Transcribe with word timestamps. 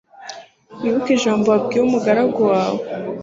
wibuke 0.81 1.11
ijambo 1.17 1.45
wabwiye 1.49 1.83
umugaragu 1.85 2.39
wawe 2.51 2.81